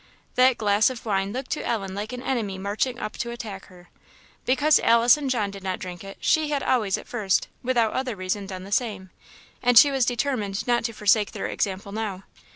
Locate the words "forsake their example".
10.93-11.91